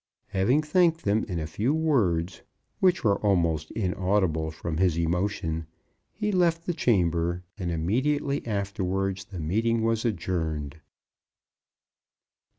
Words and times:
Having 0.29 0.63
thanked 0.63 1.03
them 1.05 1.23
in 1.25 1.37
a 1.37 1.45
few 1.45 1.75
words, 1.75 2.41
which 2.79 3.03
were 3.03 3.19
almost 3.23 3.69
inaudible 3.69 4.49
from 4.49 4.77
his 4.77 4.97
emotion, 4.97 5.67
he 6.11 6.31
left 6.31 6.65
the 6.65 6.73
chamber, 6.73 7.43
and 7.59 7.69
immediately 7.69 8.43
afterwards 8.47 9.25
the 9.25 9.39
meeting 9.39 9.83
was 9.83 10.03
adjourned. 10.03 10.77